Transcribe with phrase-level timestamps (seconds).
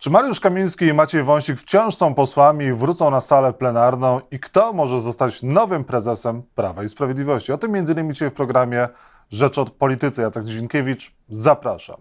[0.00, 4.20] Czy Mariusz Kamiński i Maciej Wąsik wciąż są posłami i wrócą na salę plenarną?
[4.30, 7.52] I kto może zostać nowym prezesem Prawa i Sprawiedliwości?
[7.52, 8.88] O tym innymi dzisiaj w programie
[9.30, 10.22] Rzecz od Politycy.
[10.22, 11.96] Jacek Dzienkiewicz, zapraszam.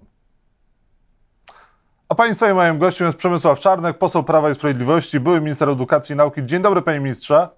[2.09, 6.13] A Państwa i moim gościem jest Przemysław Czarnek, poseł Prawa i Sprawiedliwości, były minister edukacji
[6.13, 6.45] i nauki.
[6.45, 7.49] Dzień dobry, panie ministrze.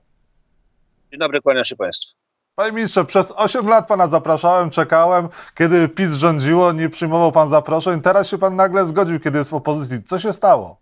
[1.12, 2.21] Dzień dobry, kłaniam się Państwu.
[2.56, 5.30] Panie ministrze, przez 8 lat pana zapraszałem, czekałem.
[5.58, 8.02] Kiedy PiS rządziło, nie przyjmował pan zaproszeń.
[8.02, 10.04] Teraz się pan nagle zgodził, kiedy jest w opozycji.
[10.04, 10.78] Co się stało?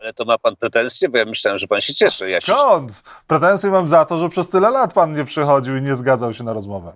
[0.00, 2.30] Ale to ma pan pretensje, bo ja myślałem, że pan się cieszy.
[2.30, 2.52] Ja się...
[2.52, 3.02] Skąd?
[3.26, 6.44] Pretensje mam za to, że przez tyle lat pan nie przychodził i nie zgadzał się
[6.44, 6.92] na rozmowę.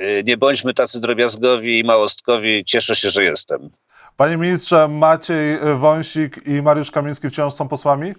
[0.00, 2.64] Y, Nie bądźmy tacy drobiazgowi i małostkowi.
[2.64, 3.70] Cieszę się, że jestem.
[4.16, 8.14] Panie ministrze, Maciej Wąsik i Mariusz Kamiński wciąż są posłami?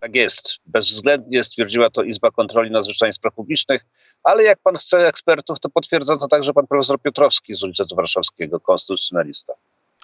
[0.00, 0.58] Tak jest.
[0.66, 3.86] Bezwzględnie stwierdziła to Izba Kontroli Nadzwyczajnych Spraw Publicznych,
[4.22, 8.60] ale jak pan chce ekspertów, to potwierdza to także pan profesor Piotrowski z Uniwersytetu Warszawskiego,
[8.60, 9.54] konstytucjonalista.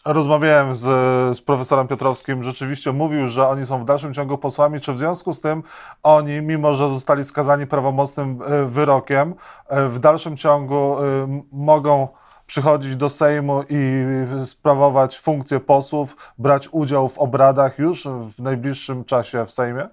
[0.05, 0.81] Rozmawiałem z,
[1.39, 4.81] z profesorem Piotrowskim, rzeczywiście mówił, że oni są w dalszym ciągu posłami.
[4.81, 5.63] Czy w związku z tym
[6.03, 9.35] oni, mimo że zostali skazani prawomocnym e, wyrokiem,
[9.69, 12.09] e, w dalszym ciągu e, mogą
[12.47, 14.05] przychodzić do Sejmu i
[14.45, 19.89] sprawować funkcję posłów, brać udział w obradach już w najbliższym czasie w Sejmie?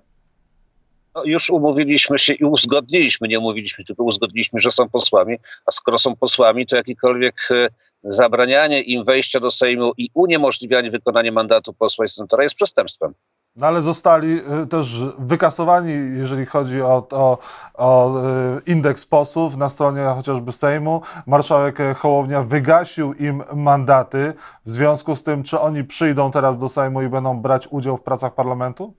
[1.16, 5.98] No, już umówiliśmy się i uzgodniliśmy, nie umówiliśmy, tylko uzgodniliśmy, że są posłami, a skoro
[5.98, 7.68] są posłami, to jakikolwiek e,
[8.04, 13.14] zabranianie im wejścia do Sejmu i uniemożliwianie wykonania mandatu posła i senatora jest przestępstwem.
[13.56, 14.88] No ale zostali y, też
[15.20, 17.38] wykasowani, jeżeli chodzi o, o,
[17.74, 18.20] o
[18.58, 21.02] y, indeks posłów na stronie chociażby Sejmu.
[21.28, 24.34] Marszałek Hołownia wygasił im mandaty.
[24.66, 28.02] W związku z tym, czy oni przyjdą teraz do Sejmu i będą brać udział w
[28.02, 28.94] pracach parlamentu?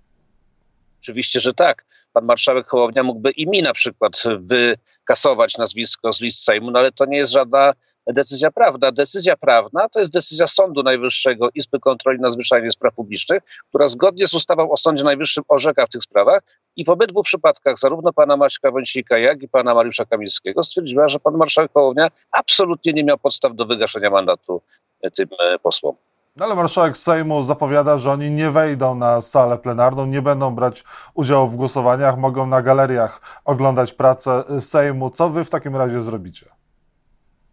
[1.01, 1.85] Oczywiście, że tak.
[2.13, 6.93] Pan marszałek Hołownia mógłby i mi na przykład wykasować nazwisko z list Sejmu, no ale
[6.93, 7.73] to nie jest żadna
[8.07, 8.93] decyzja prawna.
[8.93, 14.35] Decyzja prawna to jest decyzja Sądu Najwyższego Izby Kontroli Nadzwyczajnej Spraw Publicznych, która zgodnie z
[14.35, 16.43] ustawą o Sądzie Najwyższym orzeka w tych sprawach
[16.77, 21.19] i w obydwu przypadkach zarówno pana Maćka Wąsika, jak i pana Mariusza Kamińskiego stwierdziła, że
[21.19, 24.63] pan marszałek Hołownia absolutnie nie miał podstaw do wygaszenia mandatu
[25.03, 25.97] e, tym e, posłom.
[26.37, 30.85] No ale marszałek Sejmu zapowiada, że oni nie wejdą na salę plenarną, nie będą brać
[31.15, 35.11] udziału w głosowaniach, mogą na galeriach oglądać pracę Sejmu.
[35.11, 36.62] Co wy w takim razie zrobicie?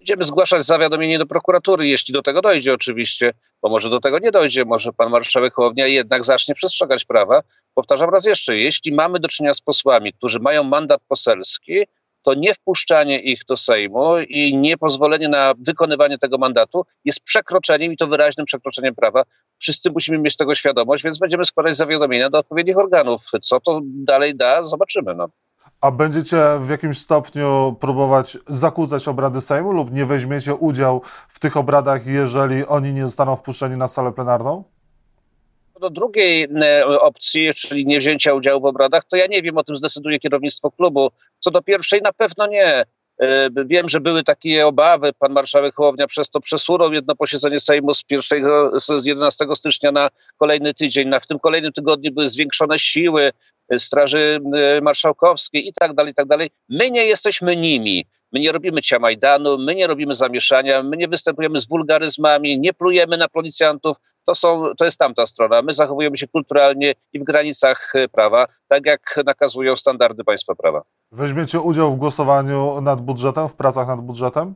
[0.10, 4.32] Będziemy zgłaszać zawiadomienie do prokuratury, jeśli do tego dojdzie oczywiście, bo może do tego nie
[4.32, 7.42] dojdzie, może pan marszałek Hołownia jednak zacznie przestrzegać prawa.
[7.74, 11.74] Powtarzam raz jeszcze, jeśli mamy do czynienia z posłami, którzy mają mandat poselski,
[12.22, 17.94] to nie wpuszczanie ich do Sejmu i nie pozwolenie na wykonywanie tego mandatu jest przekroczeniem
[17.94, 19.24] i to wyraźnym przekroczeniem prawa.
[19.60, 23.22] Wszyscy musimy mieć tego świadomość, więc będziemy składać zawiadomienia do odpowiednich organów.
[23.42, 25.16] Co to dalej da, zobaczymy.
[25.16, 25.30] No.
[25.82, 31.58] A będziecie w jakimś stopniu próbować zakłócać obrady Sejmu lub nie weźmiecie udziału w tych
[31.58, 34.64] obradach, jeżeli oni nie zostaną wpuszczeni na salę plenarną?
[35.80, 39.64] do drugiej e, opcji, czyli nie wzięcia udziału w obradach, to ja nie wiem, o
[39.64, 41.10] tym zdecyduje kierownictwo klubu.
[41.40, 42.86] Co do pierwszej, na pewno nie.
[43.22, 45.14] E, Wiem, że były takie obawy.
[45.20, 48.44] Pan marszałek Hołownia przez to przesunął jedno posiedzenie Sejmu z, 1,
[48.80, 51.08] z 11 stycznia na kolejny tydzień.
[51.08, 53.32] Na, w tym kolejnym tygodniu były zwiększone siły
[53.78, 56.50] Straży e, Marszałkowskiej i tak dalej, i tak dalej.
[56.70, 58.06] My nie jesteśmy nimi.
[58.32, 63.18] My nie robimy ciamajdanu, my nie robimy zamieszania, my nie występujemy z wulgaryzmami, nie plujemy
[63.18, 63.98] na policjantów.
[64.26, 65.62] To, są, to jest tamta strona.
[65.62, 70.82] My zachowujemy się kulturalnie i w granicach e, prawa, tak jak nakazują standardy państwa prawa.
[71.12, 74.56] Weźmiecie udział w głosowaniu nad budżetem, w pracach nad budżetem?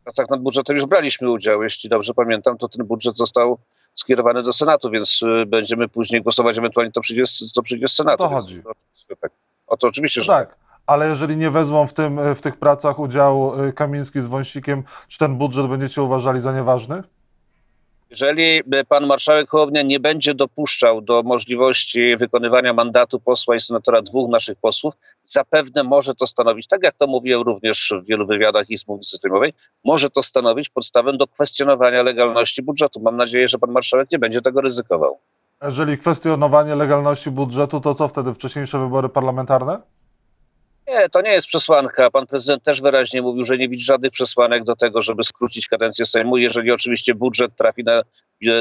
[0.00, 1.62] W pracach nad budżetem już braliśmy udział.
[1.62, 3.58] Jeśli dobrze pamiętam, to ten budżet został
[4.00, 8.16] skierowany do Senatu, więc y, będziemy później głosować, ewentualnie to przyjdzie, to przyjdzie z Senatu.
[8.22, 8.62] To chodzi.
[8.62, 9.30] to- tak.
[9.66, 10.48] O to oczywiście, No że tak.
[10.48, 10.58] tak.
[10.86, 15.18] Ale jeżeli nie wezmą w, tym, w tych pracach udziału y, Kamiński z Wąsikiem, czy
[15.18, 17.02] ten budżet będziecie uważali za nieważny?
[18.10, 24.02] Jeżeli y, pan marszałek Hołownia nie będzie dopuszczał do możliwości wykonywania mandatu posła i senatora
[24.02, 28.70] dwóch naszych posłów, zapewne może to stanowić, tak jak to mówiłem również w wielu wywiadach
[28.70, 29.52] i z mównicy sejmowej,
[29.84, 33.00] może to stanowić podstawę do kwestionowania legalności budżetu.
[33.00, 35.18] Mam nadzieję, że pan marszałek nie będzie tego ryzykował.
[35.62, 38.34] Jeżeli kwestionowanie legalności budżetu, to co wtedy?
[38.34, 39.80] Wcześniejsze wybory parlamentarne?
[40.88, 42.10] Nie, to nie jest przesłanka.
[42.10, 46.06] Pan prezydent też wyraźnie mówił, że nie widzi żadnych przesłanek do tego, żeby skrócić kadencję
[46.06, 48.02] Sejmu, jeżeli oczywiście budżet trafi na,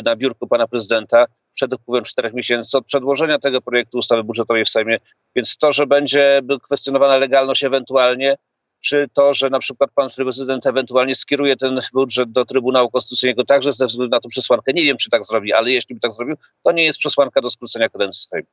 [0.06, 1.25] na biurko pana prezydenta
[1.56, 4.97] przed upływem czterech miesięcy od przedłożenia tego projektu ustawy budżetowej w Sejmie.
[5.35, 8.38] Więc to, że będzie kwestionowana legalność ewentualnie,
[8.81, 13.74] czy to, że na przykład pan prezydent ewentualnie skieruje ten budżet do Trybunału Konstytucyjnego także
[13.74, 14.74] ze względu na tę przesłankę.
[14.74, 17.50] Nie wiem, czy tak zrobi, ale jeśli by tak zrobił, to nie jest przesłanka do
[17.50, 18.47] skrócenia kadencji Sejmu.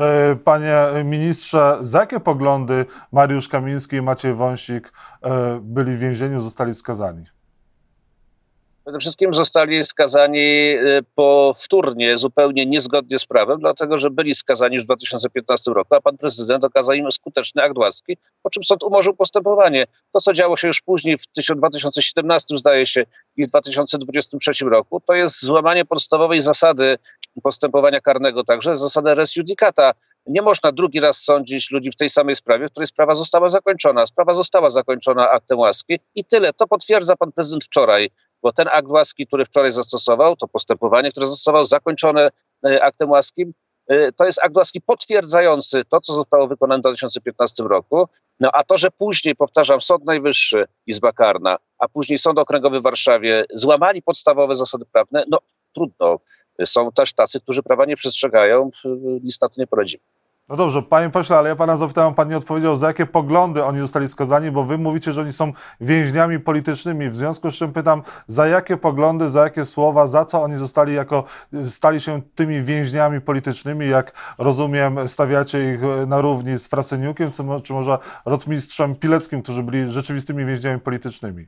[0.00, 6.40] E, Panie ministrze, za jakie poglądy Mariusz Kamiński i Maciej Wąsik e, byli w więzieniu,
[6.40, 7.24] zostali skazani?
[8.86, 14.84] Przede wszystkim zostali skazani y, powtórnie, zupełnie niezgodnie z prawem, dlatego że byli skazani już
[14.84, 19.14] w 2015 roku, a pan prezydent okazał im skuteczny akt łaski, po czym sąd umorzył
[19.14, 19.86] postępowanie.
[20.12, 23.04] To, co działo się już później, w 2017 zdaje się
[23.36, 26.98] i w 2023 roku, to jest złamanie podstawowej zasady
[27.42, 29.92] postępowania karnego, także zasady res judicata.
[30.26, 34.06] Nie można drugi raz sądzić ludzi w tej samej sprawie, w której sprawa została zakończona.
[34.06, 36.52] Sprawa została zakończona aktem łaski i tyle.
[36.52, 38.10] To potwierdza pan prezydent wczoraj
[38.42, 42.30] bo ten akt łaski, który wczoraj zastosował, to postępowanie, które zastosował, zakończone
[42.66, 43.52] e, aktem łaskim,
[43.88, 48.08] e, to jest akt łaski potwierdzający to, co zostało wykonane w 2015 roku.
[48.40, 52.82] No a to, że później, powtarzam, Sąd Najwyższy, Izba Karna, a później Sąd Okręgowy w
[52.82, 55.38] Warszawie złamali podstawowe zasady prawne, no
[55.74, 56.18] trudno.
[56.64, 58.70] Są też tacy, którzy prawa nie przestrzegają,
[59.22, 60.02] nic na to nie poradzimy.
[60.48, 63.80] No dobrze, panie pośle, ale ja pana zapytałem, pan nie odpowiedział, za jakie poglądy oni
[63.80, 67.10] zostali skazani, bo wy mówicie, że oni są więźniami politycznymi.
[67.10, 70.94] W związku z czym pytam, za jakie poglądy, za jakie słowa, za co oni zostali
[70.94, 71.24] jako,
[71.66, 77.30] stali się tymi więźniami politycznymi, jak rozumiem, stawiacie ich na równi z Frasyniukiem,
[77.62, 81.46] czy może rotmistrzem Pileckim, którzy byli rzeczywistymi więźniami politycznymi?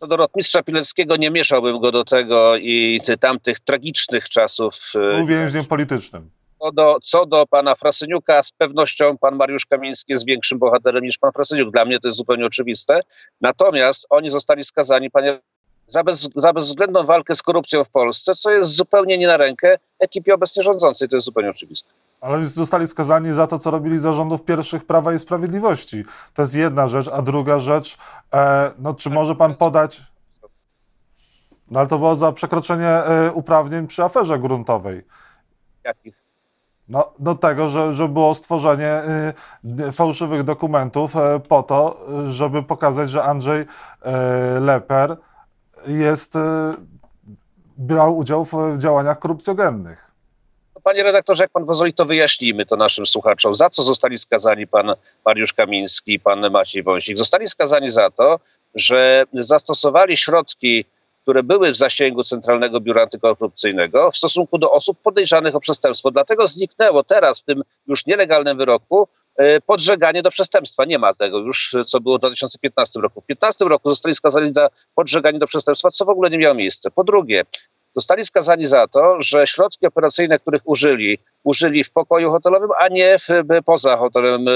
[0.00, 4.74] To do rotmistrza Pileckiego nie mieszałbym go do tego i tamtych tragicznych czasów.
[4.94, 6.30] Był więźniem politycznym.
[6.58, 11.18] Co do, co do pana Frasyniuka, z pewnością pan Mariusz Kamiński jest większym bohaterem niż
[11.18, 11.70] pan Frasyniuk.
[11.70, 13.00] Dla mnie to jest zupełnie oczywiste.
[13.40, 15.40] Natomiast oni zostali skazani, panie,
[15.86, 19.78] za, bez, za bezwzględną walkę z korupcją w Polsce, co jest zupełnie nie na rękę
[19.98, 21.08] ekipie obecnie rządzącej.
[21.08, 21.90] To jest zupełnie oczywiste.
[22.20, 26.04] Ale zostali skazani za to, co robili zarządów pierwszych Prawa i Sprawiedliwości.
[26.34, 27.98] To jest jedna rzecz, a druga rzecz,
[28.34, 30.02] e, no czy może pan podać...
[31.70, 35.06] No ale to było za przekroczenie e, uprawnień przy aferze gruntowej.
[35.84, 36.20] Jakich?
[36.88, 39.02] No, do tego, że, że było stworzenie
[39.88, 43.66] y, fałszywych dokumentów y, po to, żeby pokazać, że Andrzej
[44.60, 45.16] Leper
[45.86, 46.34] jest,
[47.76, 50.09] brał udział w działaniach korupcjogennych.
[50.84, 53.54] Panie redaktorze, jak pan pozwoli, to wyjaśnijmy to naszym słuchaczom.
[53.54, 54.94] Za co zostali skazani pan
[55.24, 57.18] Mariusz Kamiński i pan Maciej Wąsik?
[57.18, 58.40] Zostali skazani za to,
[58.74, 60.84] że zastosowali środki
[61.22, 66.10] które były w zasięgu Centralnego Biura Antykorupcyjnego w stosunku do osób podejrzanych o przestępstwo.
[66.10, 70.84] Dlatego zniknęło teraz w tym już nielegalnym wyroku e, podżeganie do przestępstwa.
[70.84, 73.20] Nie ma tego już, co było w 2015 roku.
[73.20, 76.90] W 2015 roku zostali skazani za podżeganie do przestępstwa, co w ogóle nie miało miejsca.
[76.90, 77.44] Po drugie,
[77.94, 83.18] zostali skazani za to, że środki operacyjne, których użyli, użyli w pokoju hotelowym, a nie
[83.18, 83.28] w,
[83.64, 84.52] poza hotelem e,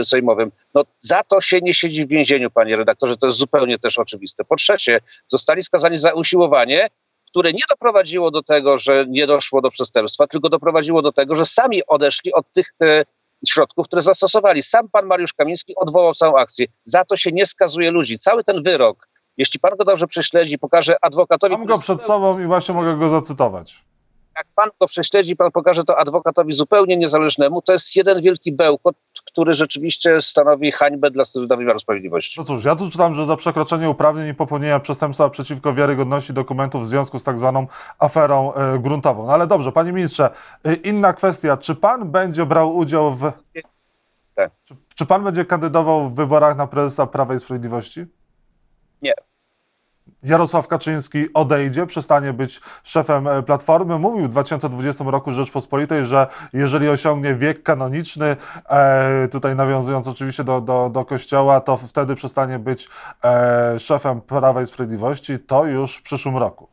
[0.00, 0.52] e, sejmowym.
[0.74, 4.44] No, za to się nie siedzi w więzieniu, panie redaktorze, to jest zupełnie też oczywiste.
[4.44, 6.88] Po trzecie, zostali skazani za usiłowanie,
[7.26, 11.44] które nie doprowadziło do tego, że nie doszło do przestępstwa, tylko doprowadziło do tego, że
[11.44, 13.04] sami odeszli od tych e,
[13.48, 14.62] środków, które zastosowali.
[14.62, 16.66] Sam pan Mariusz Kamiński odwołał całą akcję.
[16.84, 18.18] Za to się nie skazuje ludzi.
[18.18, 21.56] Cały ten wyrok jeśli pan go dobrze prześledzi, pokaże adwokatowi.
[21.56, 23.84] Mam go przed sobą i właśnie mogę go zacytować.
[24.36, 28.96] Jak pan go prześledzi, pan pokaże to adwokatowi zupełnie niezależnemu, to jest jeden wielki bełkot,
[29.26, 31.24] który rzeczywiście stanowi hańbę dla
[31.56, 32.40] wymiaru sprawiedliwości.
[32.40, 36.84] No cóż, ja tu czytam, że za przekroczenie uprawnień i popełnienia przestępstwa przeciwko wiarygodności dokumentów
[36.84, 37.66] w związku z tak zwaną
[37.98, 39.26] aferą y, gruntową.
[39.26, 40.30] No ale dobrze, panie ministrze,
[40.66, 41.56] y, inna kwestia.
[41.56, 43.32] Czy pan będzie brał udział w...
[44.34, 44.50] Tak.
[44.64, 48.06] Czy, czy pan będzie kandydował w wyborach na prezesa Prawa i Sprawiedliwości?
[49.02, 49.14] Nie.
[50.24, 53.98] Jarosław Kaczyński odejdzie, przestanie być szefem e, Platformy.
[53.98, 58.36] Mówił w 2020 roku Rzeczpospolitej, że jeżeli osiągnie wiek kanoniczny,
[58.68, 62.88] e, tutaj nawiązując oczywiście do, do, do Kościoła, to wtedy przestanie być
[63.24, 65.38] e, szefem Prawa i Sprawiedliwości.
[65.38, 66.68] To już w przyszłym roku.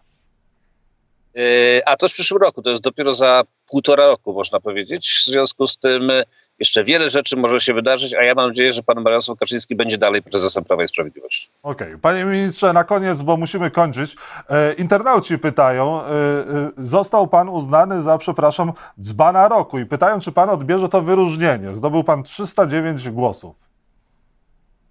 [1.86, 5.24] A to w przyszłym roku, to jest dopiero za półtora roku, można powiedzieć.
[5.25, 6.12] W związku z tym
[6.60, 9.98] jeszcze wiele rzeczy może się wydarzyć, a ja mam nadzieję, że pan Jarosław Kaczyński będzie
[9.98, 11.50] dalej prezesem Prawa i Sprawiedliwości.
[11.63, 11.88] Okej.
[11.88, 12.00] Okay.
[12.00, 14.16] Panie ministrze, na koniec, bo musimy kończyć.
[14.50, 20.32] E, internauci pytają, e, e, został pan uznany za, przepraszam, dzbana roku i pytają, czy
[20.32, 21.75] pan odbierze to wyróżnienie.
[21.75, 23.70] Zdobył pan 309 głosów.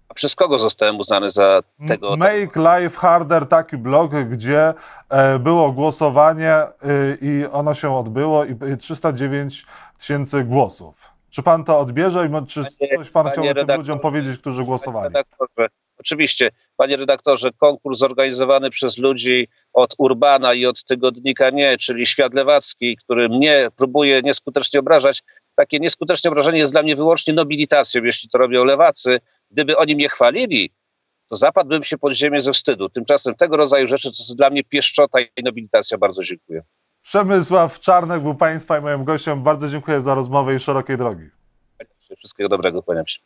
[0.09, 2.17] A przez kogo zostałem uznany za tego?
[2.17, 4.73] Make Life Harder, taki blog, gdzie
[5.09, 6.71] e, było głosowanie e,
[7.21, 9.65] i ono się odbyło i 309
[9.97, 11.18] tysięcy głosów.
[11.31, 15.13] Czy pan to odbierze i czy panie, coś pan chciał tym ludziom powiedzieć, którzy głosowali?
[15.99, 22.33] Oczywiście, panie redaktorze, konkurs zorganizowany przez ludzi od Urbana i od tygodnika Nie, czyli Świat
[22.33, 25.23] Lewacki, który mnie próbuje nieskutecznie obrażać.
[25.55, 29.19] Takie nieskuteczne obrażenie jest dla mnie wyłącznie nobilitacją, jeśli to robią lewacy.
[29.51, 30.71] Gdyby oni mnie chwalili,
[31.29, 32.89] to zapadłbym się pod ziemię ze wstydu.
[32.89, 35.97] Tymczasem tego rodzaju rzeczy to są dla mnie pieszczota i nobilitacja.
[35.97, 36.63] Bardzo dziękuję.
[37.09, 39.43] Przemysław Czarnek był Państwa i moim gościem.
[39.43, 41.29] Bardzo dziękuję za rozmowę i szerokiej drogi.
[42.17, 43.19] Wszystkiego dobrego, kłaniam się.